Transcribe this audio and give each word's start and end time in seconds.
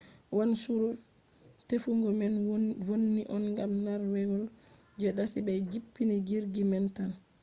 wanchuru 0.37 0.87
tefugo 1.67 2.07
man 2.19 2.33
vonni 2.85 3.21
on 3.35 3.43
gam 3.55 3.71
nargewol 3.85 4.45
je 4.99 5.07
dasi 5.17 5.39
be 5.45 5.53
jippini 5.71 6.15
jirgi 6.27 6.63
man 6.71 6.85
tan 6.95 7.11